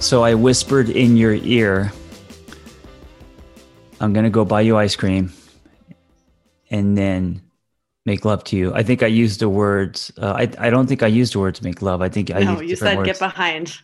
[0.00, 1.92] So I whispered in your ear,
[4.00, 5.32] I'm going to go buy you ice cream
[6.70, 7.42] and then
[8.06, 8.72] make love to you.
[8.74, 11.62] I think I used the words, uh, I, I don't think I used the words
[11.62, 12.00] make love.
[12.00, 13.06] I think I no, you said words.
[13.06, 13.76] get behind.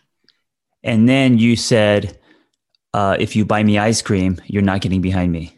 [0.83, 2.17] And then you said,
[2.93, 5.57] uh, if you buy me ice cream, you're not getting behind me.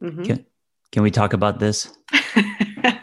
[0.00, 0.22] Mm-hmm.
[0.22, 0.46] Can,
[0.92, 1.92] can we talk about this?
[2.36, 2.98] and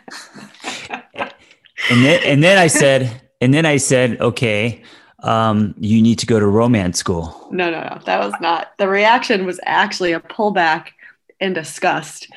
[1.90, 4.84] then, and then I said, and then I said, okay,
[5.24, 7.48] um, you need to go to romance school.
[7.52, 8.00] No, no, no.
[8.06, 8.78] That was not.
[8.78, 10.90] The reaction was actually a pullback
[11.40, 12.28] in disgust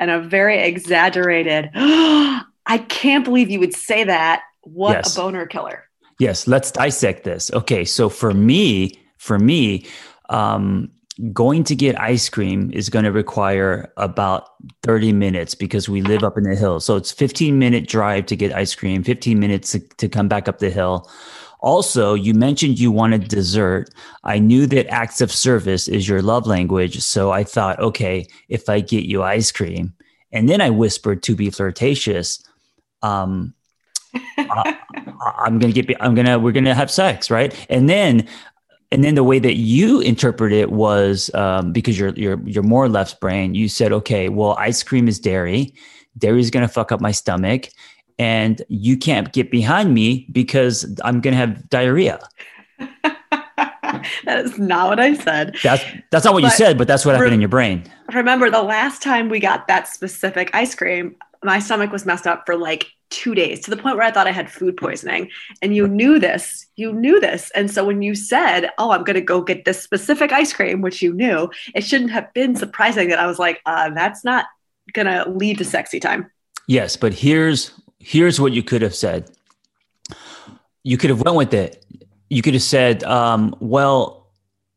[0.00, 4.42] and a very exaggerated, I can't believe you would say that.
[4.62, 5.16] What yes.
[5.16, 5.84] a boner killer.
[6.18, 7.50] Yes, let's dissect this.
[7.52, 9.86] Okay, so for me, for me,
[10.28, 10.90] um,
[11.32, 14.48] going to get ice cream is going to require about
[14.82, 16.78] 30 minutes because we live up in the hill.
[16.80, 20.46] So it's 15 minute drive to get ice cream, 15 minutes to, to come back
[20.46, 21.10] up the hill.
[21.60, 23.90] Also, you mentioned you wanted dessert.
[24.24, 27.00] I knew that acts of service is your love language.
[27.00, 29.94] So I thought, okay, if I get you ice cream,
[30.32, 32.42] and then I whispered to be flirtatious,
[33.02, 33.54] um,
[34.38, 34.78] I,
[35.38, 37.54] I'm gonna get, I'm gonna, we're gonna have sex, right?
[37.68, 38.26] And then
[38.92, 42.88] and then the way that you interpret it was um, because you're you're you're more
[42.88, 43.54] left brain.
[43.54, 45.74] You said, okay, well, ice cream is dairy.
[46.18, 47.68] Dairy is going to fuck up my stomach,
[48.20, 52.20] and you can't get behind me because I'm going to have diarrhea.
[52.78, 55.56] that is not what I said.
[55.62, 57.90] That's that's not what but you said, but that's what happened in your brain.
[58.12, 62.42] Remember the last time we got that specific ice cream, my stomach was messed up
[62.44, 65.30] for like 2 days to the point where I thought I had food poisoning.
[65.62, 66.66] And you knew this.
[66.76, 67.50] You knew this.
[67.54, 70.82] And so when you said, "Oh, I'm going to go get this specific ice cream,"
[70.82, 74.44] which you knew, it shouldn't have been surprising that I was like, uh, that's not
[74.92, 76.30] going to lead to sexy time.
[76.68, 79.30] Yes, but here's here's what you could have said.
[80.82, 81.84] You could have went with it.
[82.30, 84.20] You could have said, um, well,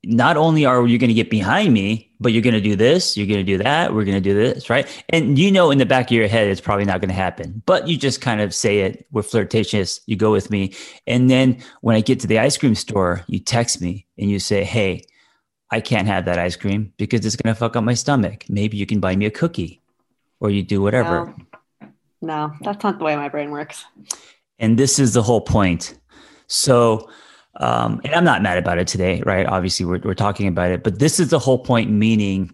[0.05, 3.15] not only are you going to get behind me, but you're going to do this,
[3.15, 4.87] you're going to do that, we're going to do this, right?
[5.09, 7.61] And you know, in the back of your head, it's probably not going to happen,
[7.65, 9.05] but you just kind of say it.
[9.11, 10.01] We're flirtatious.
[10.05, 10.73] You go with me.
[11.07, 14.39] And then when I get to the ice cream store, you text me and you
[14.39, 15.03] say, hey,
[15.71, 18.45] I can't have that ice cream because it's going to fuck up my stomach.
[18.49, 19.81] Maybe you can buy me a cookie
[20.39, 21.33] or you do whatever.
[22.23, 23.85] No, that's not the way my brain works.
[24.57, 25.99] And this is the whole point.
[26.47, 27.09] So,
[27.57, 29.45] um, and I'm not mad about it today, right?
[29.45, 32.51] Obviously, we're, we're talking about it, but this is the whole point, meaning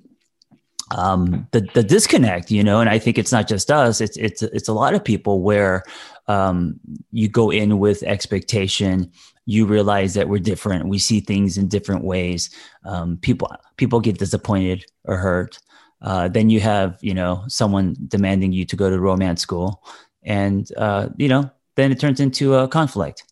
[0.92, 2.82] um, the the disconnect, you know.
[2.82, 5.84] And I think it's not just us; it's it's it's a lot of people where
[6.28, 6.80] um,
[7.12, 9.12] you go in with expectation,
[9.46, 12.50] you realize that we're different, we see things in different ways.
[12.86, 15.60] Um, people people get disappointed or hurt,
[16.02, 19.84] uh, then you have you know someone demanding you to go to romance school
[20.24, 23.24] and uh, you know then it turns into a conflict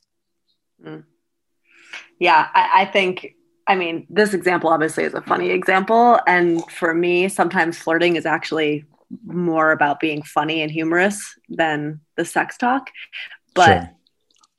[0.83, 1.03] mm.
[2.19, 3.35] yeah I, I, think
[3.67, 8.25] i mean this example obviously is a funny example and for me sometimes flirting is
[8.25, 8.85] actually
[9.25, 12.89] more about being funny and humorous than the sex talk.
[13.53, 13.91] But sure.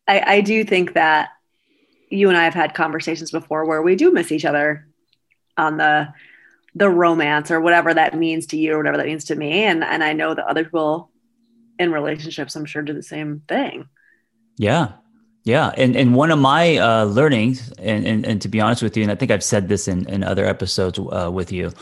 [0.07, 1.31] I, I do think that
[2.11, 4.89] you and I have had conversations before where we do miss each other
[5.57, 6.09] on the
[6.79, 9.65] the romance or whatever that means to you or whatever that means to me.
[9.65, 11.11] And and I know that other people
[11.79, 13.89] in relationships, I'm sure, do the same thing.
[14.57, 14.93] Yeah.
[15.45, 15.73] Yeah.
[15.77, 19.03] And and one of my uh, learnings, and, and and to be honest with you,
[19.03, 21.73] and I think I've said this in, in other episodes uh, with you,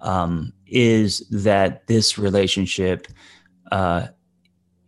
[0.00, 3.06] um, is that this relationship
[3.70, 4.06] uh,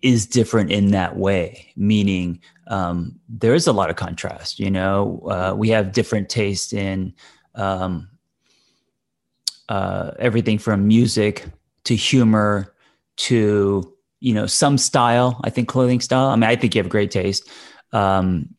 [0.00, 4.58] is different in that way, meaning um, there is a lot of contrast.
[4.58, 7.14] You know, uh, we have different taste in
[7.54, 8.08] um,
[9.69, 11.46] uh, everything from music
[11.84, 12.75] to humor
[13.16, 15.40] to you know some style.
[15.44, 16.28] I think clothing style.
[16.28, 17.49] I mean, I think you have great taste.
[17.93, 18.55] Um,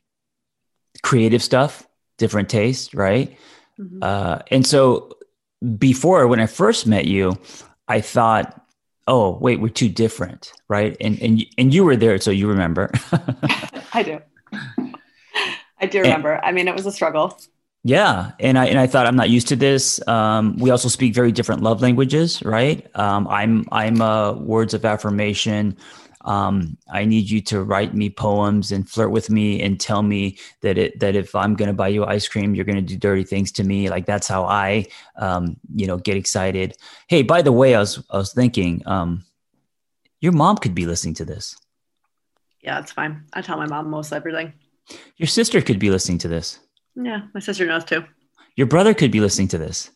[1.04, 1.88] creative stuff,
[2.18, 3.38] different taste, right?
[3.80, 4.00] Mm-hmm.
[4.02, 5.18] Uh, and so
[5.78, 7.38] before, when I first met you,
[7.88, 8.66] I thought
[9.08, 12.90] oh wait we're too different right and and and you were there so you remember
[13.94, 14.20] i do
[15.80, 17.38] i do remember and, i mean it was a struggle
[17.86, 21.14] yeah and i and i thought i'm not used to this um, we also speak
[21.14, 25.78] very different love languages right um, i'm i'm uh, words of affirmation
[26.26, 30.40] um, I need you to write me poems and flirt with me and tell me
[30.62, 32.98] that it that if I'm going to buy you ice cream, you're going to do
[32.98, 33.90] dirty things to me.
[33.90, 36.76] Like that's how I, um, you know, get excited.
[37.08, 39.24] Hey, by the way, I was I was thinking, um,
[40.20, 41.56] your mom could be listening to this.
[42.62, 43.26] Yeah, it's fine.
[43.34, 44.54] I tell my mom most everything.
[45.18, 46.60] Your sister could be listening to this.
[46.96, 48.04] Yeah, my sister knows too.
[48.56, 49.92] Your brother could be listening to this.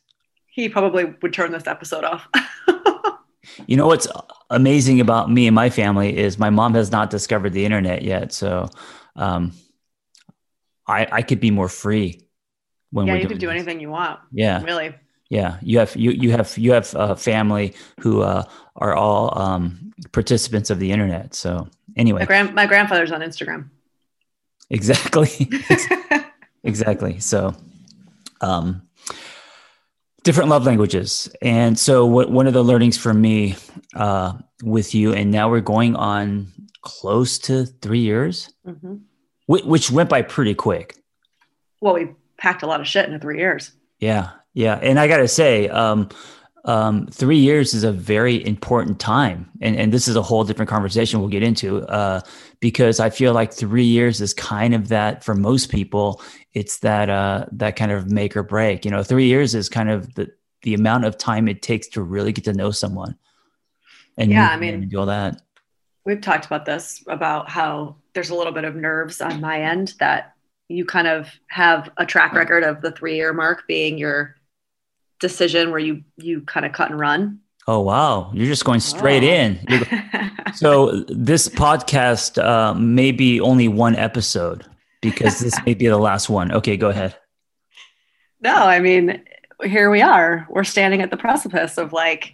[0.48, 2.28] He probably would turn this episode off.
[3.68, 4.08] You know what's
[4.50, 8.32] amazing about me and my family is my mom has not discovered the internet yet,
[8.32, 8.70] so
[9.16, 9.54] um,
[10.88, 12.22] I I could be more free
[12.92, 13.54] when yeah, you can do this.
[13.56, 14.20] anything you want.
[14.32, 14.96] Yeah, really.
[15.30, 18.44] Yeah, you have you you have you have a family who uh,
[18.76, 21.36] are all um, participants of the internet.
[21.36, 23.70] So anyway, my, grand- my grandfather's on Instagram.
[24.70, 25.30] Exactly.
[26.64, 27.20] exactly.
[27.20, 27.56] So,
[28.42, 28.84] um,
[30.24, 31.34] different love languages.
[31.42, 33.56] And so, what one of the learnings for me
[33.96, 34.34] uh,
[34.64, 36.48] with you, and now we're going on
[36.82, 38.96] close to three years, mm-hmm.
[39.48, 40.96] which, which went by pretty quick.
[41.82, 43.72] Well, we packed a lot of shit into three years.
[44.00, 46.10] Yeah, yeah, and I got to say, um,
[46.66, 50.70] um, three years is a very important time, and and this is a whole different
[50.70, 52.22] conversation we'll get into uh,
[52.60, 56.22] because I feel like three years is kind of that for most people.
[56.54, 58.86] It's that uh, that kind of make or break.
[58.86, 60.32] You know, three years is kind of the
[60.64, 63.18] the amount of time it takes to really get to know someone.
[64.18, 65.42] And yeah, I mean, do all that.
[66.06, 69.94] We've talked about this about how there's a little bit of nerves on my end
[70.00, 70.34] that
[70.68, 74.36] you kind of have a track record of the three year mark being your
[75.20, 77.40] decision where you you kind of cut and run.
[77.68, 79.28] Oh wow, you're just going straight oh.
[79.28, 79.60] in.
[80.56, 84.66] so this podcast uh, may be only one episode
[85.02, 86.52] because this may be the last one.
[86.52, 87.16] Okay, go ahead.
[88.42, 89.22] No, I mean,
[89.64, 90.48] here we are.
[90.50, 92.34] We're standing at the precipice of like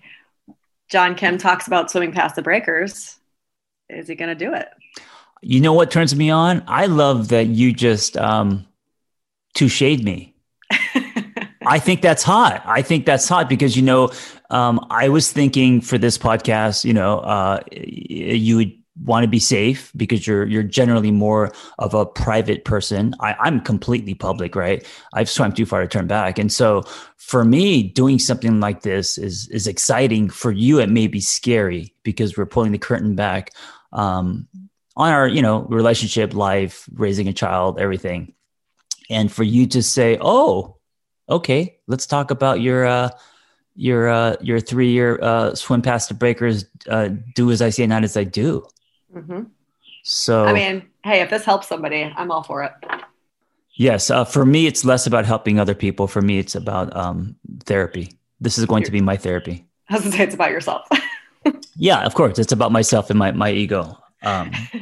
[0.89, 3.17] John Kim talks about swimming past the breakers.
[3.89, 4.69] Is he going to do it?
[5.41, 6.63] You know what turns me on?
[6.67, 8.65] I love that you just um,
[9.55, 10.34] toucheed me.
[11.67, 12.61] I think that's hot.
[12.65, 14.11] I think that's hot because you know,
[14.49, 19.39] um, I was thinking for this podcast, you know, uh, you would want to be
[19.39, 23.13] safe because you're you're generally more of a private person.
[23.19, 24.85] I, I'm completely public, right?
[25.13, 26.83] I've swam too far to turn back, and so
[27.17, 30.29] for me, doing something like this is is exciting.
[30.29, 33.51] For you, it may be scary because we're pulling the curtain back
[33.91, 34.47] um,
[34.95, 38.33] on our you know relationship, life, raising a child, everything.
[39.09, 40.77] And for you to say, "Oh,
[41.29, 43.09] okay, let's talk about your uh,
[43.75, 46.65] your uh, your three year uh, swim past the breakers.
[46.89, 48.65] Uh, do as I say, not as I do.
[49.13, 49.43] Mm-hmm.
[50.03, 52.71] So I mean, hey, if this helps somebody, I'm all for it.
[53.77, 56.07] Yes, uh, for me, it's less about helping other people.
[56.07, 58.11] For me, it's about um, therapy.
[58.39, 59.65] This is going to be my therapy.
[59.89, 60.87] I was to say it's about yourself.
[61.75, 63.97] yeah, of course, it's about myself and my my ego.
[64.23, 64.51] Um,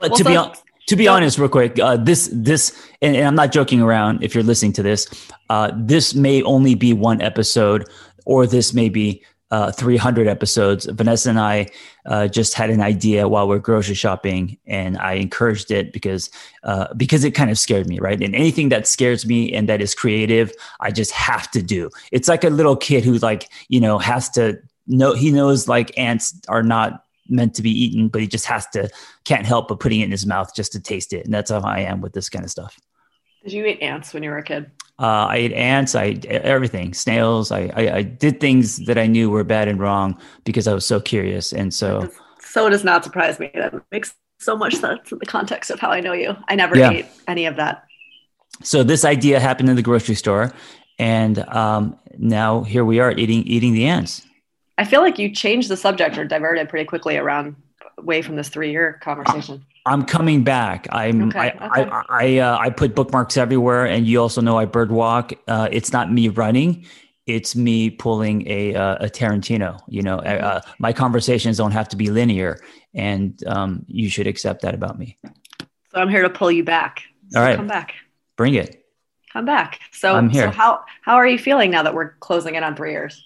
[0.00, 3.14] but well, to so, be honest to be honest, real quick, uh, this this and,
[3.14, 4.24] and, I'm not joking around.
[4.24, 5.06] If you're listening to this,
[5.50, 7.86] uh, this may only be one episode,
[8.24, 10.86] or this may be uh, 300 episodes.
[10.86, 11.68] Vanessa and I
[12.06, 16.30] uh, just had an idea while we're grocery shopping, and I encouraged it because
[16.64, 18.20] uh, because it kind of scared me, right?
[18.22, 21.90] And anything that scares me and that is creative, I just have to do.
[22.12, 25.96] It's like a little kid who like you know has to know he knows like
[25.98, 28.88] ants are not meant to be eaten, but he just has to
[29.24, 31.24] can't help but putting it in his mouth just to taste it.
[31.24, 32.78] And that's how I am with this kind of stuff.
[33.44, 34.70] Did you eat ants when you were a kid?
[35.00, 35.94] Uh, I ate ants.
[35.94, 37.52] I ate everything, snails.
[37.52, 40.84] I, I, I did things that I knew were bad and wrong because I was
[40.84, 41.52] so curious.
[41.52, 43.50] And so, so it does not surprise me.
[43.54, 46.36] That makes so much sense in the context of how I know you.
[46.48, 46.90] I never Yeah.
[46.90, 47.84] ate any of that.
[48.62, 50.52] so this idea happened in the grocery store,
[50.98, 54.26] and um, now here we are eating eating the ants.
[54.78, 57.56] I feel like you changed the subject or diverted pretty quickly around
[57.98, 59.64] away from this three year conversation.
[59.84, 60.86] I'm coming back.
[60.90, 61.90] I'm Okay, I okay.
[61.90, 65.32] I I, uh, I put bookmarks everywhere, and you also know I bird walk.
[65.48, 66.86] Uh, it's not me running;
[67.26, 69.80] it's me pulling a uh, a Tarantino.
[69.88, 70.44] You know, Mm-hmm.
[70.44, 72.58] uh, my conversations don't have to be linear,
[72.94, 75.16] and um, you should accept that about me.
[75.90, 77.02] So I'm here to pull you back.
[77.30, 77.56] So All right.
[77.56, 77.94] Come back.
[78.36, 78.84] Bring it.
[79.32, 79.80] Come back.
[79.92, 80.44] So, I'm here.
[80.44, 83.24] so how how are you feeling now that we're closing in on three years?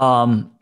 [0.00, 0.52] Um,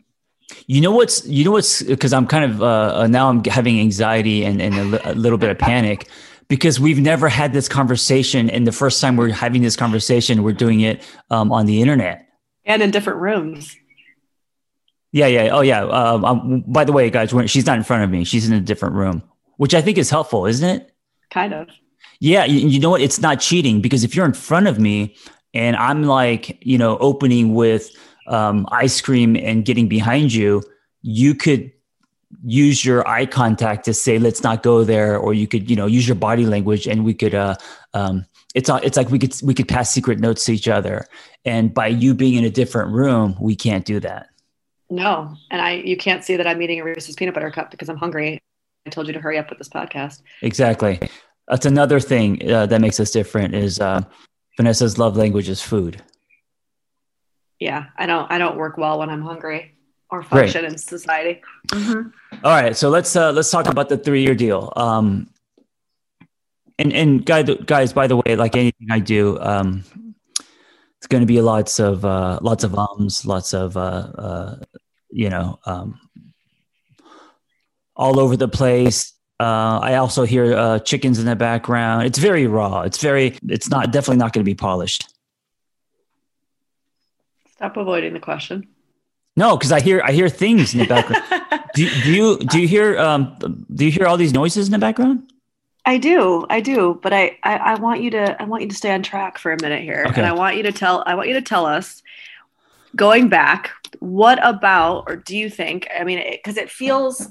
[0.65, 3.79] you know what's you know what's because I'm kind of uh, uh, now I'm having
[3.79, 6.07] anxiety and, and a, li- a little bit of panic
[6.47, 10.53] because we've never had this conversation, and the first time we're having this conversation, we're
[10.53, 12.27] doing it um, on the internet.
[12.65, 13.75] And in different rooms.
[15.11, 15.49] Yeah, yeah.
[15.51, 15.83] Oh, yeah.
[15.83, 18.23] Um, um, by the way, guys, when, she's not in front of me.
[18.23, 19.23] She's in a different room,
[19.57, 20.93] which I think is helpful, isn't it?
[21.31, 21.69] Kind of.
[22.19, 22.45] Yeah.
[22.45, 23.01] You, you know what?
[23.01, 25.15] It's not cheating because if you're in front of me
[25.53, 27.89] and I'm like, you know, opening with
[28.27, 30.63] um, ice cream and getting behind you,
[31.01, 31.71] you could
[32.43, 35.17] use your eye contact to say, let's not go there.
[35.17, 37.55] Or you could, you know, use your body language and we could, uh,
[37.93, 41.05] um, it's, uh, it's like we could, we could pass secret notes to each other.
[41.45, 44.27] And by you being in a different room, we can't do that.
[44.89, 45.35] No.
[45.51, 47.97] And I you can't see that I'm eating a Reese's peanut butter cup because I'm
[47.97, 48.39] hungry.
[48.85, 50.21] I told you to hurry up with this podcast.
[50.41, 50.99] Exactly.
[51.47, 54.01] That's another thing uh, that makes us different is uh,
[54.57, 56.01] Vanessa's love language is food.
[57.59, 57.85] Yeah.
[57.97, 59.73] I don't I don't work well when I'm hungry
[60.09, 60.29] or Great.
[60.29, 61.41] function in society.
[61.69, 62.11] Mhm.
[62.43, 64.71] All right, so let's uh, let's talk about the three year deal.
[64.75, 65.27] Um,
[66.79, 69.83] and and guys, guys, by the way, like anything I do, um,
[70.97, 73.79] it's going to be lots of uh, lots of ums, lots of uh,
[74.17, 74.55] uh,
[75.09, 75.99] you know, um,
[77.95, 79.13] all over the place.
[79.39, 82.05] Uh, I also hear uh, chickens in the background.
[82.07, 82.81] It's very raw.
[82.81, 83.37] It's very.
[83.49, 85.09] It's not definitely not going to be polished.
[87.57, 88.67] Stop avoiding the question.
[89.35, 91.23] No, because I hear I hear things in the background.
[91.75, 93.35] do, do you do you hear um
[93.73, 95.31] do you hear all these noises in the background?
[95.85, 98.75] I do, I do, but I, I, I want you to, I want you to
[98.75, 100.19] stay on track for a minute here, Okay.
[100.19, 102.03] and I want you to tell, I want you to tell us,
[102.93, 105.87] going back, what about, or do you think?
[105.97, 107.29] I mean, because it, feels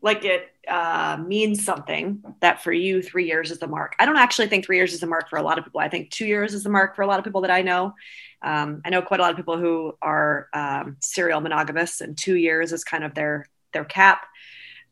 [0.00, 3.94] like it uh, means something that for you, three years is the mark.
[3.98, 5.80] I don't actually think three years is the mark for a lot of people.
[5.80, 7.94] I think two years is the mark for a lot of people that I know.
[8.42, 12.36] Um, I know quite a lot of people who are um, serial monogamous, and two
[12.36, 14.26] years is kind of their their cap.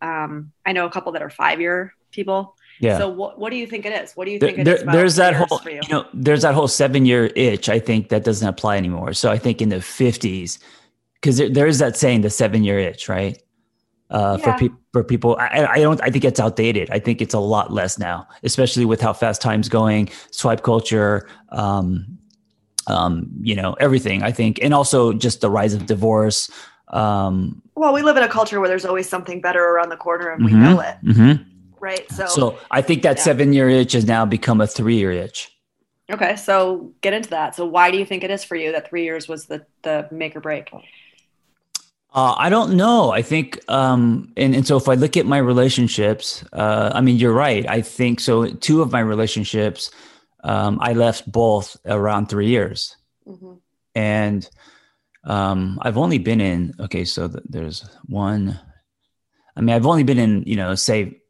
[0.00, 2.56] Um, I know a couple that are five year people.
[2.80, 2.98] Yeah.
[2.98, 4.12] So what, what do you think it is?
[4.14, 5.80] What do you think it there- there's that whole you?
[5.82, 9.30] you know there's that whole seven year itch i think that doesn't apply anymore so
[9.30, 10.58] i think in the 50s
[11.14, 13.40] because there, there is that saying the seven year itch right
[14.14, 17.34] uh, for people for people I, I don't i think it's outdated i think it's
[17.34, 22.18] a lot less now especially with how fast time's going swipe culture um,
[22.86, 26.50] um, you know everything i think and also just the rise of divorce
[26.88, 30.30] um, Well, we live in a culture where there's always something better around the corner
[30.30, 30.62] and we Mhm.
[30.64, 31.44] know it, mhm.
[31.80, 32.04] right?
[32.10, 33.24] So, so i think that Yeah.
[33.24, 35.50] seven year itch has now become a three year itch
[36.12, 37.54] okay, so get into that.
[37.54, 40.06] So why do you think it is for you that three years was the, the
[40.10, 40.70] make or break?
[42.14, 43.10] Uh, I don't know.
[43.10, 47.16] I think, um, and, and so if I look at my relationships, uh, I mean,
[47.16, 47.68] you're right.
[47.68, 48.46] I think so.
[48.46, 49.90] Two of my relationships,
[50.44, 52.96] um, I left both around three years.
[53.26, 53.58] Mhm.
[53.96, 54.48] And
[55.24, 58.60] um, I've only been in, okay, so th- there's one,
[59.56, 61.20] I mean, I've only been in, you know, say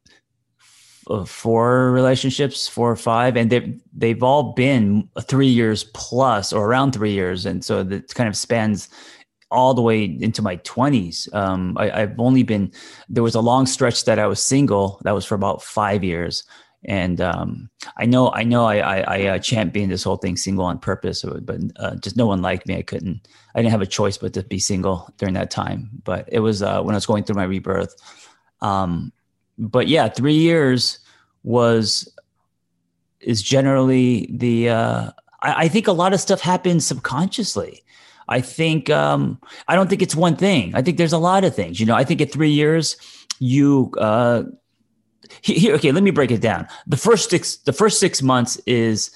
[0.60, 6.52] f- uh, four relationships, four or five, and they've, they've all been three years plus
[6.52, 7.46] or around three years.
[7.46, 8.88] And so that kind of spans
[9.54, 11.32] all the way into my 20s.
[11.34, 12.72] Um, I, I've only been,
[13.08, 15.00] there was a long stretch that I was single.
[15.04, 16.44] That was for about five years.
[16.86, 20.66] And um, I know, I know, I, I, I uh, championed this whole thing single
[20.66, 22.76] on purpose, but uh, just no one liked me.
[22.76, 25.88] I couldn't, I didn't have a choice but to be single during that time.
[26.04, 27.94] But it was uh, when I was going through my rebirth.
[28.60, 29.12] Um,
[29.56, 30.98] but yeah, three years
[31.42, 32.08] was
[33.20, 34.70] is generally the.
[34.70, 37.83] Uh, I, I think a lot of stuff happens subconsciously.
[38.28, 40.74] I think um, I don't think it's one thing.
[40.74, 41.80] I think there's a lot of things.
[41.80, 42.96] You know, I think at three years,
[43.38, 44.44] you uh,
[45.42, 45.74] here.
[45.74, 46.66] Okay, let me break it down.
[46.86, 49.10] The first six, the first six months is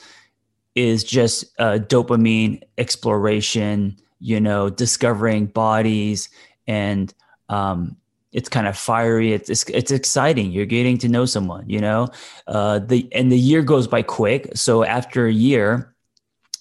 [0.75, 3.97] is just uh, dopamine exploration.
[4.21, 6.29] You know, discovering bodies
[6.67, 7.13] and
[7.49, 7.97] um,
[8.33, 9.33] it's kind of fiery.
[9.33, 10.53] It's, it's, it's exciting.
[10.53, 12.09] You're getting to know someone, you know,
[12.47, 14.51] uh, the, and the year goes by quick.
[14.55, 15.95] So after a year,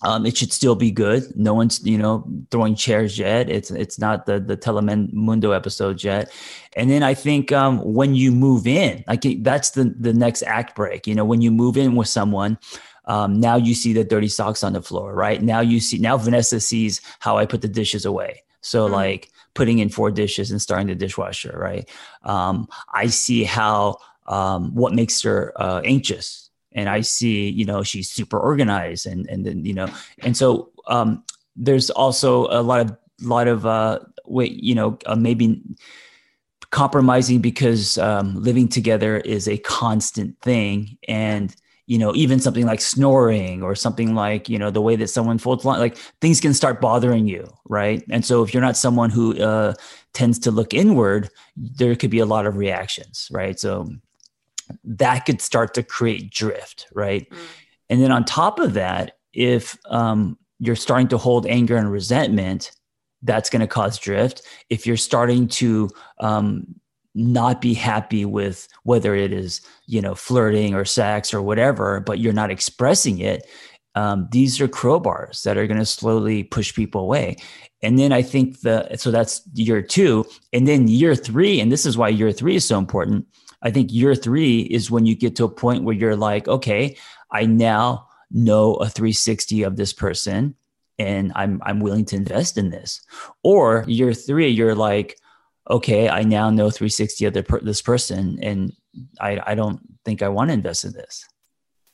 [0.02, 1.24] um, it should still be good.
[1.36, 3.50] No one's, you know, throwing chairs yet.
[3.50, 6.32] It's it's not the the Telemundo episode yet.
[6.76, 10.76] And then I think um, when you move in, like that's the the next act
[10.76, 11.08] break.
[11.08, 12.60] You know, when you move in with someone,
[13.06, 15.42] um, now you see the dirty socks on the floor, right?
[15.42, 18.44] Now you see now Vanessa sees how I put the dishes away.
[18.62, 18.94] So mm-hmm.
[18.94, 21.90] like putting in four dishes and starting the dishwasher, right?
[22.24, 26.47] Um, I see how um, what makes her uh, anxious
[26.78, 30.70] and I see, you know, she's super organized and and then you know, and so
[30.88, 31.24] um,
[31.56, 35.62] there's also a lot of lot of uh, wait, you know, uh, maybe
[36.70, 40.98] compromising because um, living together is a constant thing.
[41.08, 41.54] And
[41.88, 45.38] you know even something like snoring or something like you know the way that someone
[45.38, 48.04] folds line like things can start bothering you right?
[48.10, 49.74] And so if you're not someone who uh,
[50.14, 53.58] tends to look inward there could be a lot of reactions right?
[53.58, 53.88] So
[54.84, 57.30] that could start to create drift, right?
[57.30, 57.38] Mm.
[57.90, 62.72] And then on top of that, if um, you're starting to hold anger and resentment,
[63.24, 64.42] that's going to cause drift.
[64.70, 66.76] If you're starting to um,
[67.16, 72.20] not be happy with whether it is you know flirting or sex or whatever, but
[72.20, 73.48] you're not expressing it,
[73.96, 77.38] um, these are crowbars that are going to slowly push people away.
[77.82, 81.86] And then I think the so that's year two, and then year three, and this
[81.86, 83.26] is why year three is so important
[83.62, 86.98] I think year three is when you get to a point where you're like, okay,
[87.32, 90.56] I now know a 360 of this person
[91.00, 93.02] and I'm I'm willing to invest in this.
[93.44, 95.18] Or year three, you're like,
[95.70, 97.34] okay, I now know 360 of
[97.64, 98.74] this person and
[99.20, 101.28] I, I don't think I want to invest in this,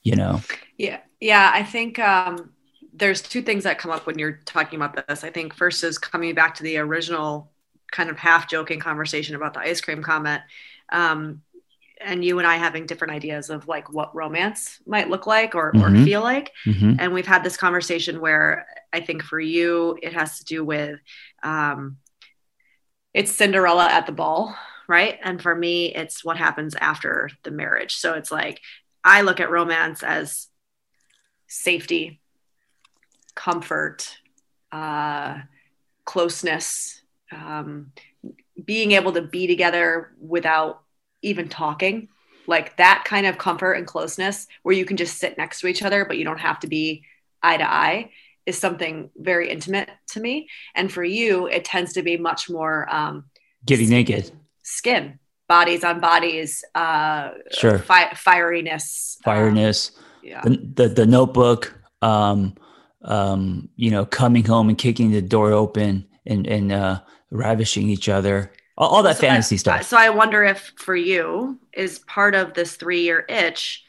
[0.03, 0.41] you know?
[0.77, 0.99] Yeah.
[1.19, 1.51] Yeah.
[1.53, 2.51] I think um,
[2.93, 5.23] there's two things that come up when you're talking about this.
[5.23, 7.51] I think first is coming back to the original
[7.91, 10.41] kind of half joking conversation about the ice cream comment.
[10.91, 11.41] Um,
[12.03, 15.71] and you and I having different ideas of like what romance might look like or,
[15.71, 16.01] mm-hmm.
[16.01, 16.51] or feel like.
[16.65, 16.95] Mm-hmm.
[16.99, 20.99] And we've had this conversation where I think for you, it has to do with
[21.43, 21.97] um,
[23.13, 24.55] it's Cinderella at the ball,
[24.87, 25.19] right?
[25.23, 27.95] And for me, it's what happens after the marriage.
[27.95, 28.59] So it's like
[29.03, 30.47] I look at romance as
[31.47, 32.21] safety,
[33.35, 34.17] comfort,
[34.71, 35.39] uh,
[36.05, 37.91] closeness, um,
[38.63, 40.82] being able to be together without
[41.23, 42.07] even talking
[42.45, 45.81] like that kind of comfort and closeness where you can just sit next to each
[45.81, 47.03] other but you don't have to be
[47.41, 48.11] eye to eye
[48.45, 50.49] is something very intimate to me.
[50.75, 53.25] And for you it tends to be much more um,
[53.65, 54.31] getting skin, naked.
[54.63, 57.77] skin bodies on bodies uh sure.
[57.79, 59.95] fi- fieriness fieriness.
[59.97, 60.41] um, yeah.
[60.41, 62.55] the, the, the notebook um
[63.03, 68.07] um you know coming home and kicking the door open and and uh ravishing each
[68.07, 69.83] other all, all that so fantasy I, stuff.
[69.83, 73.83] So I wonder if for you is part of this three year itch,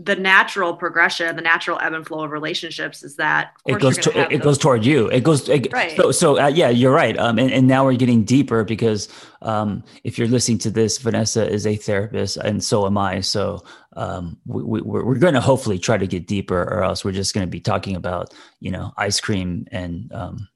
[0.00, 4.16] the natural progression, the natural ebb and flow of relationships is that it goes to,
[4.16, 4.40] it those.
[4.40, 5.08] goes toward you.
[5.08, 5.96] It goes it, right.
[5.96, 7.18] So, so uh, yeah, you're right.
[7.18, 9.08] Um, and, and now we're getting deeper because
[9.42, 13.20] um, if you're listening to this, Vanessa is a therapist, and so am I.
[13.20, 13.64] So
[13.96, 17.10] um, we, we, we're, we're going to hopefully try to get deeper, or else we're
[17.10, 20.48] just going to be talking about you know ice cream and um,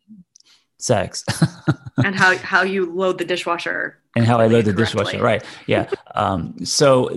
[0.83, 1.25] sex.
[2.05, 5.91] And how how you load the dishwasher and how I load the dishwasher right yeah.
[6.15, 7.11] Um, so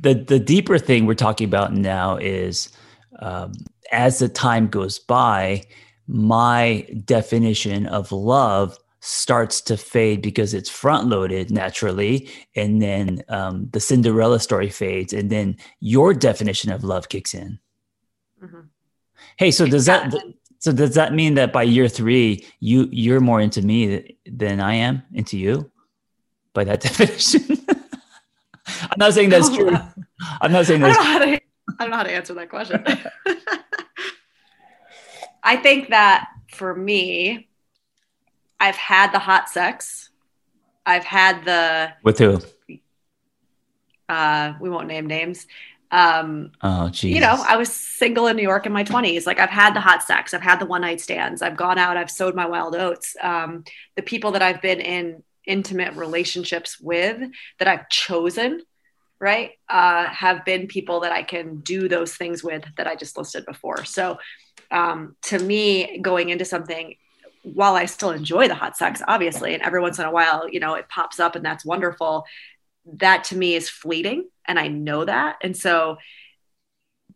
[0.00, 2.70] the the deeper thing we're talking about now is
[3.18, 3.52] um,
[3.90, 5.64] as the time goes by
[6.06, 13.68] my definition of love starts to fade because it's front loaded naturally and then um,
[13.72, 17.58] the cinderella story fades and then your definition of love kicks in.
[18.42, 18.60] Mm-hmm.
[19.36, 20.14] hey so does that
[20.60, 24.74] so does that mean that by year three, you you're more into me than I
[24.74, 25.70] am into you?
[26.52, 27.64] By that definition,
[28.66, 29.74] I'm not saying that's true.
[30.42, 30.98] I'm not saying that's.
[30.98, 31.40] I don't know how to, I
[31.78, 32.84] don't know how to answer that question.
[35.42, 37.48] I think that for me,
[38.60, 40.10] I've had the hot sex.
[40.84, 42.38] I've had the with who?
[44.10, 45.46] Uh, we won't name names.
[45.90, 47.14] Um, oh, geez.
[47.14, 49.26] You know, I was single in New York in my 20s.
[49.26, 51.96] Like, I've had the hot sex, I've had the one night stands, I've gone out,
[51.96, 53.16] I've sowed my wild oats.
[53.20, 53.64] Um,
[53.96, 57.20] the people that I've been in intimate relationships with
[57.58, 58.62] that I've chosen,
[59.18, 63.18] right, uh, have been people that I can do those things with that I just
[63.18, 63.84] listed before.
[63.84, 64.18] So,
[64.70, 66.94] um, to me, going into something,
[67.42, 70.60] while I still enjoy the hot sex, obviously, and every once in a while, you
[70.60, 72.26] know, it pops up and that's wonderful
[72.98, 75.36] that to me is fleeting and I know that.
[75.42, 75.98] And so,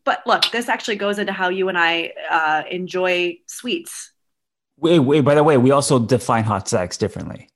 [0.05, 4.13] but look, this actually goes into how you and I uh, enjoy sweets.
[4.77, 7.49] Wait, wait, by the way, we also define hot sex differently.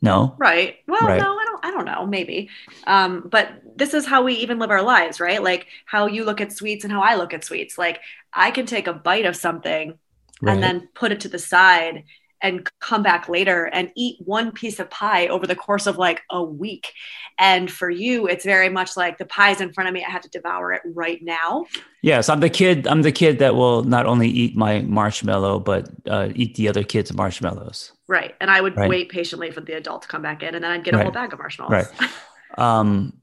[0.00, 0.34] No.
[0.38, 0.76] Right.
[0.86, 1.20] Well, Right.
[1.20, 2.50] no, I don't I don't know, maybe.
[2.86, 5.42] Um, but this is how we even live our lives, right?
[5.42, 7.78] Like how you look at sweets and how I look at sweets.
[7.78, 8.00] Like
[8.32, 9.98] I can take a bite of something
[10.42, 10.52] Right.
[10.54, 12.04] and then put it to the side
[12.44, 16.20] and come back later and eat one piece of pie over the course of like
[16.30, 16.92] a week.
[17.38, 20.04] And for you, it's very much like the pie's in front of me.
[20.06, 21.64] I have to devour it right now.
[22.02, 22.86] Yes, I'm the kid.
[22.86, 26.84] I'm the kid that will not only eat my marshmallow, but uh, eat the other
[26.84, 27.92] kids' marshmallows.
[28.08, 28.34] Right.
[28.42, 28.90] And I would Right.
[28.90, 31.04] wait patiently for the adult to come back in and then I'd get a Right.
[31.04, 31.72] whole bag of marshmallows.
[32.00, 32.10] Right.
[32.56, 33.14] Um,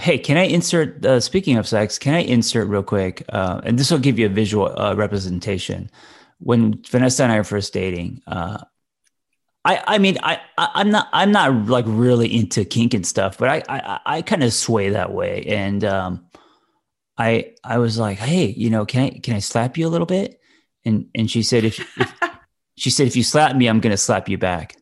[0.00, 1.04] hey, can I insert?
[1.04, 3.24] Uh, speaking of sex, can I insert real quick?
[3.28, 5.90] Uh, and this will give you a visual uh, representation.
[6.40, 8.58] When Vanessa and I were first dating, uh,
[9.64, 13.38] I I mean I, I I'm not I'm not like really into kink and stuff,
[13.38, 16.26] but I I, I kind of sway that way, and um,
[17.18, 20.06] I I was like, hey, you know, can I can I slap you a little
[20.06, 20.40] bit?
[20.84, 22.14] And and she said if, if
[22.76, 24.76] she said if you slap me, I'm gonna slap you back.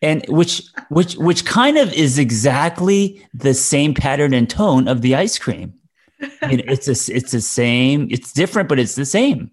[0.00, 5.14] And which which which kind of is exactly the same pattern and tone of the
[5.14, 5.74] ice cream.
[6.20, 9.50] It- it's a, it's the same it's different but it's the same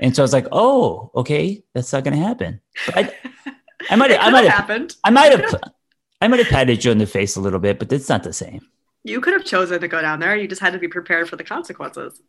[0.00, 3.12] and so i was like oh okay that's not going to happen But i
[3.90, 4.96] i might It i might have have happened.
[5.04, 5.54] i might have
[6.22, 8.32] i might have patted you in the face a little bit but it's not the
[8.32, 8.60] same
[9.04, 10.34] You could have chosen to go down there.
[10.36, 12.20] You just had to be prepared for the consequences.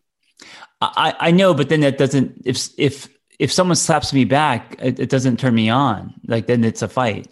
[0.82, 3.08] i i know but then that doesn't if if
[3.40, 6.88] if someone slaps me back it, it doesn't turn me on like then it's a
[6.88, 7.28] fight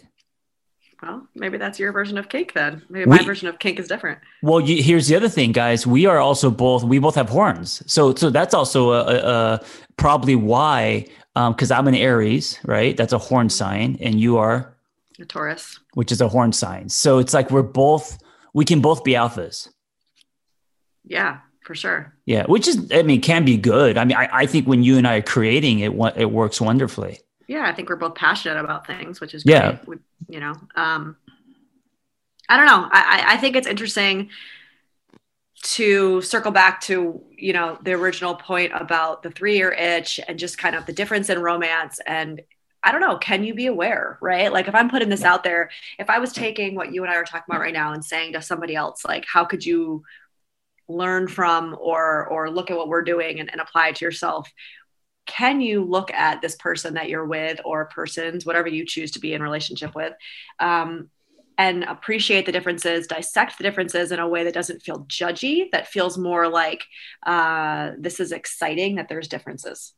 [1.03, 2.81] Well, maybe that's your version of kink then.
[2.89, 4.17] Maybe We- my version of kink is different.
[4.41, 5.85] Well, you, here's the other thing, guys.
[5.85, 6.81] We are also both.
[6.93, 9.61] We both have horns, so so that's also a, a, a
[9.97, 11.07] probably why.
[11.35, 12.97] Because I'm an Aries, right?
[12.97, 14.75] That's a horn sign, and you are,
[15.19, 15.79] A Taurus.
[15.93, 16.89] which is a horn sign.
[16.89, 18.17] So it's like we're both.
[18.55, 19.69] We can both be alphas.
[21.05, 22.13] Yeah, for sure.
[22.25, 23.99] Yeah, which is, I mean, can be good.
[23.99, 27.19] I mean, I, I think when you and I are creating it, it works wonderfully.
[27.47, 29.77] Yeah, I think we're both passionate about things, which is Yeah.
[29.85, 31.17] We, you know, um,
[32.49, 32.87] I don't know.
[32.91, 34.29] I I think it's interesting
[35.63, 40.37] to circle back to you know the original point about the three year itch and
[40.37, 42.41] just kind of the difference in romance and
[42.83, 44.53] I don't know, can you be aware, right?
[44.53, 47.15] Like if I'm putting this out there, if I was taking what you and I
[47.17, 50.03] are talking about right now and saying to somebody else, like how could you
[50.87, 54.49] learn from or or look at what we're doing and, and apply it to yourself?
[55.25, 59.19] Can you look at this person that you're with or persons, whatever you choose to
[59.19, 60.13] be in relationship with,
[60.59, 61.09] um,
[61.57, 65.87] and appreciate the differences, dissect the differences in a way that doesn't feel judgy, that
[65.87, 66.85] feels more like
[67.25, 69.93] uh, this is exciting that there's differences.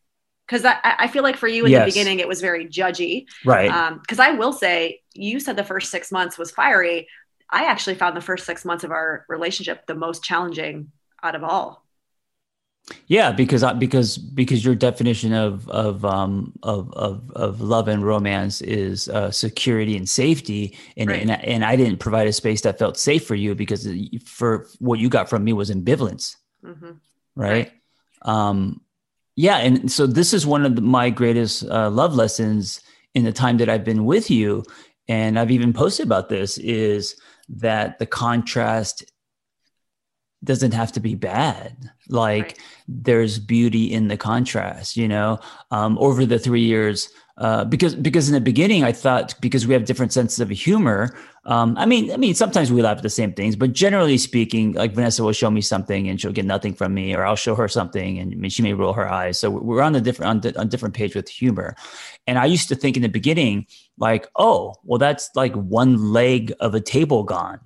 [0.47, 1.85] Because I, I feel like for you in Yes.
[1.85, 3.25] the beginning, it was very judgy.
[3.45, 3.99] Right.
[4.01, 7.07] Because I will say, you said the first six months was fiery.
[7.49, 10.91] I actually found the first six months of our relationship the most challenging
[11.21, 11.85] out of all.
[13.07, 18.05] Yeah, because I, because because your definition of of um of of, of love and
[18.05, 21.21] romance is uh, security and safety, and, Right.
[21.21, 23.87] and and I didn't provide a space that felt safe for you because
[24.25, 26.91] for what you got from me was ambivalence, hmm
[27.35, 27.71] right?
[28.23, 28.81] Um,
[29.35, 32.81] yeah, and so this is one of the, my greatest uh, love lessons
[33.15, 34.63] in the time that I've been with you,
[35.07, 37.15] and I've even posted about this is
[37.49, 39.03] that the contrast
[40.43, 41.75] doesn't have to be bad.
[42.07, 42.59] Like Right.
[42.87, 45.39] there's beauty in the contrast, you know.
[45.71, 49.73] Um, over the three years, uh, because because in the beginning I thought because we
[49.73, 51.15] have different senses of humor.
[51.45, 54.73] Um, I mean, I mean sometimes we laugh at the same things, but generally speaking,
[54.73, 57.55] like Vanessa will show me something and she'll get nothing from me, or I'll show
[57.55, 59.39] her something and I mean, she may roll her eyes.
[59.39, 61.75] So we're on a different on, di- on different page with humor.
[62.27, 66.53] And I used to think in the beginning, like, oh, well, that's like one leg
[66.59, 67.59] of a table gone.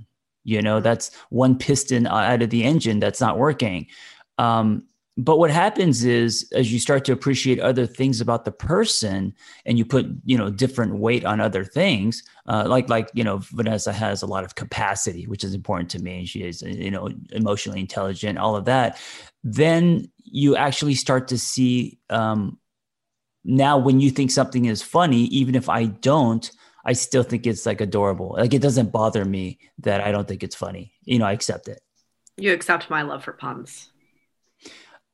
[0.43, 3.87] You know, that's one piston out of the engine that's not working.
[4.37, 9.33] Um, but what happens is as you start to appreciate other things about the person
[9.65, 13.37] and you put you know different weight on other things uh, like like you know
[13.37, 16.91] vanessa has a lot of capacity which is important to me And she is you
[16.91, 18.99] know emotionally intelligent all of that
[19.43, 22.57] then you actually start to see um,
[23.43, 26.51] now when you think something is funny even if i don't
[26.83, 30.43] i still think it's like adorable like it doesn't bother me that i don't think
[30.43, 31.81] it's funny you know i accept it
[32.37, 33.91] You accept my love for puns.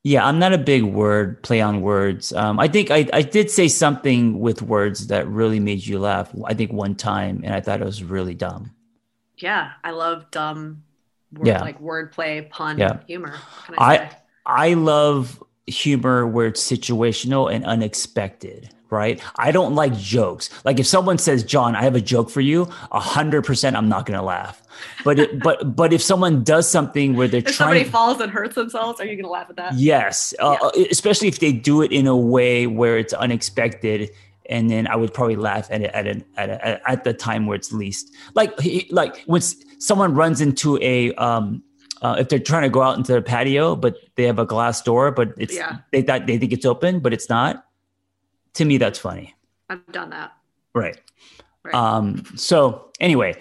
[0.04, 2.32] Yeah, I'm not a big word play on words.
[2.32, 6.32] Um, I think I, I did say something with words that really made you laugh.
[6.46, 8.72] I think one time, and I thought it was really dumb.
[9.38, 10.84] Yeah, I love dumb,
[11.34, 11.62] word, Yeah.
[11.62, 13.04] like wordplay, pun, Yeah.
[13.08, 13.36] humor.
[13.78, 14.12] I, I?
[14.46, 18.70] I love humor where it's situational and unexpected.
[18.90, 19.22] Right?
[19.36, 20.50] I don't like jokes.
[20.66, 23.90] Like if someone says, "John, I have a joke for you," a hundred percent, I'm
[23.90, 24.62] not gonna laugh.
[25.04, 28.32] But it, but but if someone does something where they're If trying, somebody falls and
[28.32, 29.74] hurts themselves, are you going to laugh at that?
[29.76, 34.10] Yes, uh, especially if they do it in a way where it's unexpected
[34.50, 37.46] and then I would probably laugh at it at a, at, a, at the time
[37.46, 38.52] where it's least like
[38.90, 39.42] like when
[39.80, 41.64] someone runs into a um
[42.02, 44.82] uh, if they're trying to go out into the patio but they have a glass
[44.82, 45.78] door but it's yeah.
[45.92, 47.66] they thought they think it's open but it's not
[48.60, 49.36] to me that's funny.
[49.70, 50.34] I've done that.
[50.76, 51.00] Right,
[51.64, 51.74] right.
[51.74, 53.36] um so anyway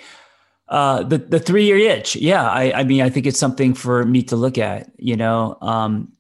[0.68, 2.16] uh the the three year itch.
[2.16, 5.59] Yeah I I mean I think it's something for me to look at you know?
[5.61, 6.12] Um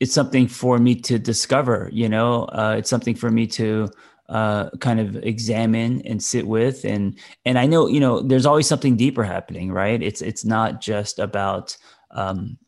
[0.00, 2.44] it's something for me to discover you know?
[2.44, 3.88] Uh, it's something for me to
[4.28, 6.84] uh, kind of examine and sit with.
[6.84, 10.00] And and i know you know there's always something deeper happening right?
[10.02, 11.76] It's it's not just about
[12.10, 12.58] um,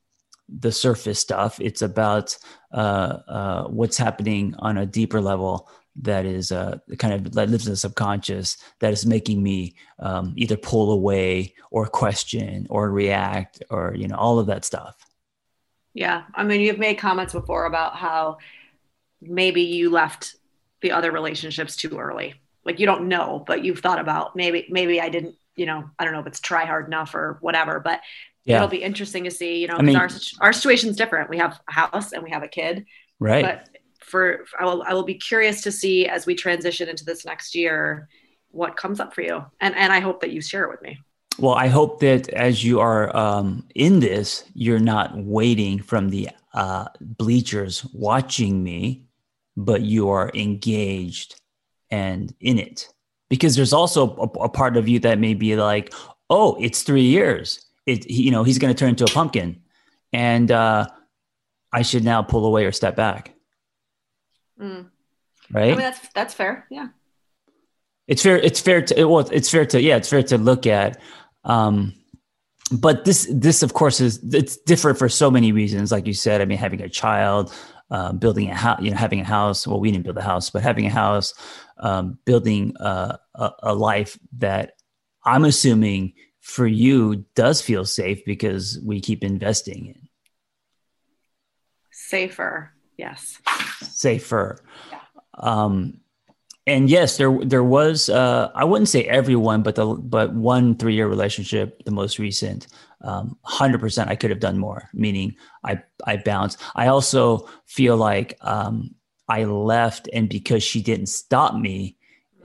[0.48, 1.60] the surface stuff.
[1.60, 2.36] It's about
[2.72, 7.66] uh, uh, what's happening on a deeper level that is uh, kind of that lives
[7.66, 13.62] in the subconscious that is making me um, either pull away or question or react
[13.70, 14.96] or you know all of that stuff
[15.94, 16.24] yeah.
[16.34, 18.38] I mean, you've made comments before about how
[19.20, 20.36] maybe you left
[20.82, 22.34] the other relationships too early.
[22.64, 26.04] Like you don't know, but you've thought about maybe, maybe I didn't, you know, I
[26.04, 28.00] don't know if it's try hard enough or whatever, but
[28.44, 28.56] yeah.
[28.56, 30.08] it'll be interesting to see, you know, I mean, our,
[30.40, 31.30] our situation's different.
[31.30, 32.86] We have a house and we have a kid.
[33.18, 33.44] Right.
[33.44, 33.68] But
[34.00, 37.54] for, I will, I will be curious to see as we transition into this next
[37.54, 38.08] year,
[38.50, 39.44] what comes up for you.
[39.60, 40.98] And, and I hope that you share it with me.
[41.38, 46.30] Well, I hope that as you are um, in this, you're not waiting from the
[46.52, 49.04] uh, bleachers watching me,
[49.56, 51.40] but you are engaged
[51.90, 52.88] and in it.
[53.28, 55.94] Because there's also a, a part of you that may be like,
[56.28, 57.64] oh, it's three years.
[57.90, 59.62] It, you know, he's going to turn into a pumpkin,
[60.12, 60.86] and uh,
[61.72, 63.34] I should now pull away or step back.
[64.60, 64.90] Mm.
[65.52, 65.64] Right.
[65.64, 66.66] I mean, that's that's fair.
[66.70, 66.88] Yeah.
[68.06, 68.38] It's fair.
[68.38, 69.28] It's fair to well.
[69.30, 69.96] It's fair to yeah.
[69.96, 71.00] It's fair to look at.
[71.44, 71.94] Um,
[72.70, 75.90] but this this of course is it's different for so many reasons.
[75.90, 77.52] Like you said, I mean, having a child,
[77.90, 79.66] uh, building a house, you know, having a house.
[79.66, 81.34] Well, we didn't build a house, but having a house,
[81.78, 84.74] um, building a, a, a life that
[85.24, 86.14] I'm assuming
[86.50, 90.08] for you does feel safe because we keep investing in.
[91.92, 93.38] Safer, yes.
[93.82, 94.58] Safer.
[94.90, 94.98] Yeah.
[95.38, 96.00] Um,
[96.66, 100.94] and yes, there there was uh, I wouldn't say everyone, but the but one three
[100.94, 102.66] year relationship, the most recent,
[103.00, 104.88] um, hundred um, percent I could have done more.
[104.92, 106.60] Meaning I I bounced.
[106.74, 108.94] I also feel like um,
[109.28, 111.96] I left, and because she didn't stop me,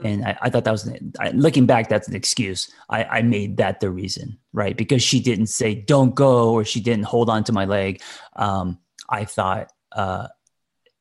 [0.04, 2.70] and I, I thought that was I, looking back, that's an excuse.
[2.88, 4.76] I, I made that the reason, right?
[4.76, 8.02] Because she didn't say don't go, or she didn't hold on to my leg.
[8.34, 8.78] Um,
[9.08, 10.28] I thought, uh,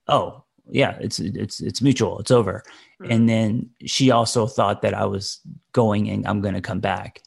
[0.08, 2.20] oh yeah, it's it's it's mutual.
[2.20, 2.64] It's over
[3.02, 3.12] Mm-hmm.
[3.12, 5.42] And then she also thought that I was
[5.74, 7.22] going and I'm going to come back.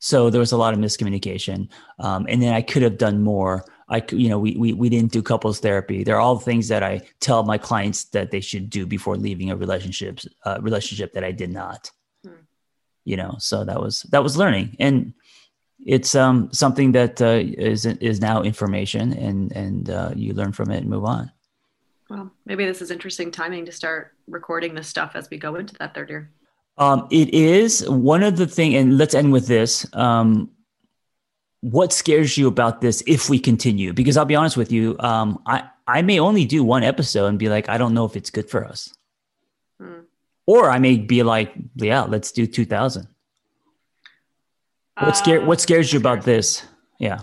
[0.00, 1.68] So there was a lot of miscommunication.
[2.00, 3.64] Um, and then I could have done more.
[3.92, 6.02] I, you know, we, we, we didn't do couples therapy.
[6.02, 9.56] They're all things that I tell my clients that they should do before leaving a
[9.56, 11.90] relationship, uh, relationship that I did not,
[12.24, 12.42] hmm.
[13.04, 14.76] you know, so that was, that was learning.
[14.80, 15.12] And
[15.84, 20.70] it's um, something that uh, is is now information and, and uh, you learn from
[20.70, 21.30] it and move on.
[22.08, 25.74] Well, maybe this is interesting timing to start recording this stuff as we go into
[25.76, 26.30] that third year.
[26.78, 29.86] Um, it is one of the thing, and let's end with this.
[29.94, 30.50] Um,
[31.62, 33.92] what scares you about this if we continue?
[33.92, 37.38] Because I'll be honest with you, um, I I may only do one episode and
[37.38, 38.92] be like, I don't know if it's good for us,
[39.80, 40.00] hmm.
[40.44, 43.08] or I may be like, yeah, let's do two thousand.
[44.98, 46.66] What scare What scares you about this?
[46.98, 47.22] Yeah.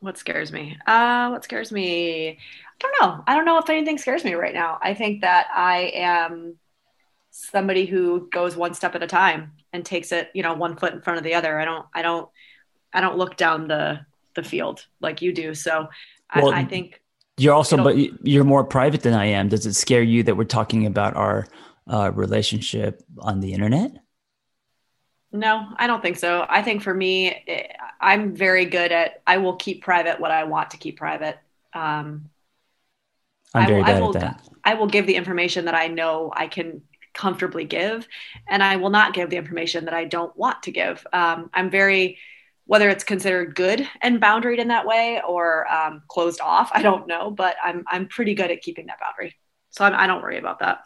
[0.00, 0.78] What scares me?
[0.86, 2.28] Uh, what scares me?
[2.30, 2.36] I
[2.80, 3.24] don't know.
[3.26, 4.78] I don't know if anything scares me right now.
[4.82, 6.56] I think that I am
[7.30, 10.92] somebody who goes one step at a time and takes it, you know, one foot
[10.92, 11.58] in front of the other.
[11.58, 12.28] I don't, I don't,
[12.94, 14.00] I don't look down the
[14.34, 15.54] the field like you do.
[15.54, 15.88] So
[16.34, 17.00] well, I, I, think
[17.36, 19.48] you're also, but you're more private than I am.
[19.48, 21.46] Does it scare you that we're talking about our
[21.88, 23.92] uh, relationship on the internet?
[25.32, 26.46] No, I don't think so.
[26.48, 27.66] I think for me, eh,
[28.00, 29.20] I'm very good at.
[29.26, 31.38] I will keep private what I want to keep private.
[31.72, 32.30] Um,
[33.52, 34.48] I'm very I, bad I will, at that.
[34.62, 36.82] I will give the information that I know I can
[37.14, 38.06] comfortably give,
[38.48, 41.04] and I will not give the information that I don't want to give.
[41.12, 42.18] Um, I'm very,
[42.66, 47.06] whether it's considered good and boundaried in that way or um, closed off, I don't
[47.06, 49.36] know, but I'm I'm pretty good at keeping that boundary,
[49.70, 50.78] so I'm, I do not worry about that.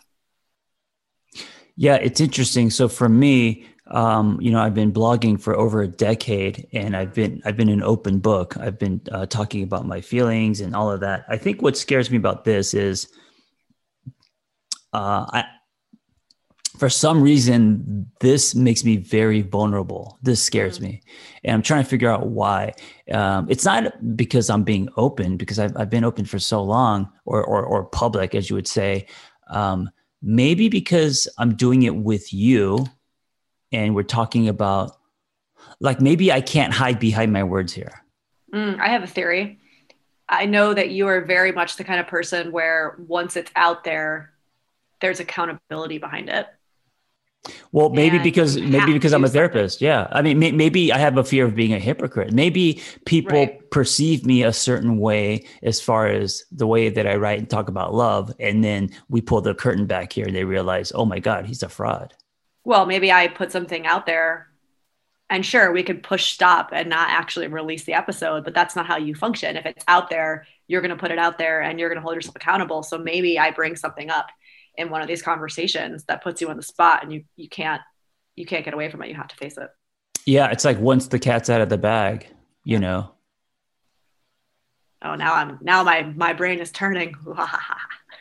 [1.76, 2.70] Yeah, it's interesting.
[2.70, 7.14] So for me, um, you know, I've been blogging for over a decade, and I've
[7.14, 8.56] been I've been an open book.
[8.58, 11.24] I've been uh, talking about my feelings and all of that.
[11.28, 13.08] I think what scares me about this is,
[14.92, 15.44] uh, I,
[16.78, 20.18] for some reason, this makes me very vulnerable.
[20.22, 20.86] This scares mm-hmm.
[20.86, 21.02] me,
[21.44, 22.74] and I'm trying to figure out why.
[23.12, 27.10] Um, it's not because I'm being open, because I've I've been open for so long,
[27.24, 29.06] or or, or public, as you would say.
[29.50, 29.90] Um,
[30.22, 32.86] maybe because I'm doing it with you
[33.72, 34.96] and we're talking about
[35.80, 38.04] like maybe I can't hide behind my words here.
[38.52, 39.58] Mm, I have a theory.
[40.28, 43.84] I know that you are very much the kind of person where once it's out
[43.84, 44.32] there,
[45.00, 46.46] there's accountability behind it.
[47.72, 49.78] Well, maybe because maybe because I'm a therapist.
[49.78, 49.86] Something.
[49.86, 52.32] Yeah, I mean, may, maybe I have a fear of being a hypocrite.
[52.32, 53.70] Maybe people right.
[53.70, 57.68] perceive me a certain way as far as the way that I write and talk
[57.68, 61.18] about love, and then we pull the curtain back here, and they realize, oh my
[61.18, 62.14] god, he's a fraud.
[62.64, 64.48] Well, maybe I put something out there,
[65.30, 68.86] and sure, we could push stop and not actually release the episode, but that's not
[68.86, 69.56] how you function.
[69.56, 72.02] If it's out there, you're going to put it out there, and you're going to
[72.02, 72.82] hold yourself accountable.
[72.82, 74.28] So maybe I bring something up
[74.78, 77.82] in one of these conversations that puts you on the spot and you you can't
[78.36, 79.08] you can't get away from it.
[79.08, 79.68] You have to face it.
[80.24, 82.28] Yeah it's like once the cat's out of the bag
[82.64, 83.12] you know?
[85.02, 87.14] Oh now i'm now my my brain is turning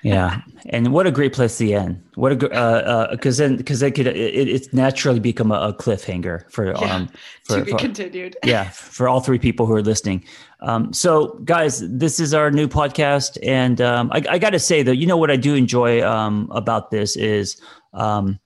[0.04, 0.42] yeah.
[0.70, 2.02] And what a great place to end.
[2.16, 5.74] What a uh because uh, then because it could it, it's naturally become a, a
[5.74, 7.10] cliffhanger for yeah, um
[7.44, 8.36] for, to be for, continued.
[8.44, 10.24] Yeah for all three people who are listening.
[10.62, 13.38] Um so guys this is our new podcast.
[13.44, 16.92] And um i, I gotta say though you know what i do enjoy um about
[16.92, 17.60] this is
[17.94, 18.40] um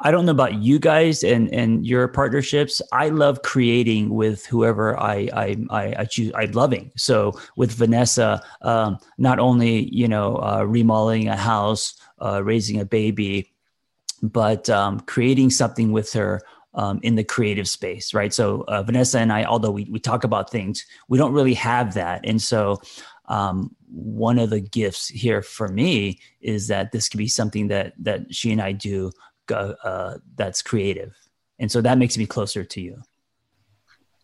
[0.00, 2.80] I don't know about you guys and and your partnerships.
[2.92, 6.30] I love creating with whoever I I I, I choose.
[6.34, 6.92] I'm loving.
[6.96, 12.84] So with Vanessa, um, not only you know uh, remodeling a house, uh, raising a
[12.84, 13.52] baby,
[14.22, 16.40] but um, creating something with her.
[16.74, 18.32] Um, in the creative space, right?
[18.32, 21.94] So uh, Vanessa and I, although we we talk about things, we don't really have
[21.94, 22.80] that, and so
[23.28, 27.94] um, one of the gifts here for me is that this could be something that
[27.98, 29.10] that she and I do
[29.50, 31.14] uh, that's creative,
[31.58, 33.02] and so that makes me closer to you.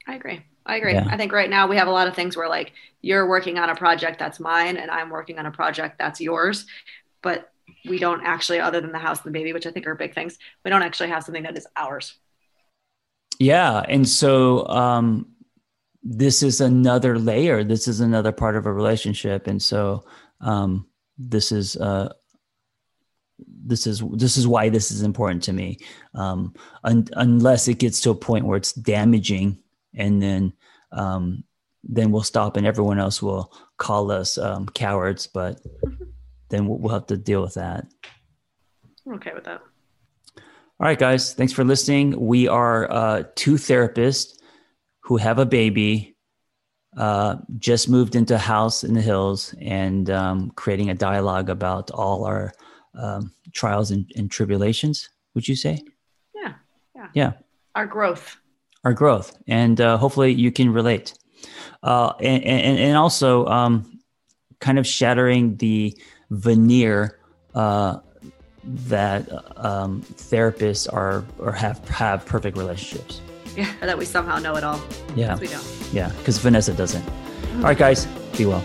[0.07, 0.45] I agree.
[0.67, 0.95] I agree.
[0.95, 1.07] Yeah.
[1.09, 3.69] I think right now we have a lot of things where like you're working on
[3.69, 6.67] a project that's mine and I'm working on a project that's yours,
[7.23, 7.51] but
[7.87, 10.15] we don't actually, other than the house and the baby, which I think are big
[10.15, 12.15] things, we don't actually have something that is ours.
[13.39, 15.29] Yeah, and so um,
[16.03, 17.65] this is another layer.
[17.65, 20.05] This is another part of a relationship, and so
[20.41, 20.87] um,
[21.19, 22.13] this is uh,
[23.39, 25.79] this is this is why this is important to me.
[26.15, 29.59] Um, un- unless it gets to a point where it's damaging
[29.95, 30.53] and then
[30.93, 31.45] um,
[31.83, 35.61] then we'll stop and everyone else will call us um, cowards but
[36.49, 37.87] then we'll, we'll, have to deal with that.
[39.07, 39.61] I'm okay with that.
[40.37, 41.35] All right guys.
[41.35, 42.19] Thanks for listening.
[42.19, 44.39] We are uh, two therapists
[45.01, 46.17] who have a baby
[46.97, 51.91] uh, just moved into a house in the hills and um, creating a dialogue about
[51.91, 52.53] all our
[52.97, 55.83] um, trials and, and, tribulations, would you say?
[56.35, 56.55] Yeah.
[56.95, 57.09] Yeah.
[57.15, 57.33] Yeah.
[57.75, 58.37] Our growth.
[58.85, 59.37] Our growth.
[59.47, 61.15] And uh, hopefully you can relate.
[61.83, 64.01] Uh, and, and, and also um,
[64.61, 65.97] kind of shattering the
[66.31, 67.19] veneer
[67.55, 67.99] uh,
[68.65, 69.29] that
[69.59, 73.21] um, therapists are or have have perfect relationships.
[73.57, 74.81] Yeah, that we somehow know it all.
[75.15, 75.65] Yeah, we don't.
[75.93, 77.05] Yeah, because Vanessa doesn't.
[77.05, 77.59] Mm-hmm.
[77.59, 78.65] All right, guys, be well.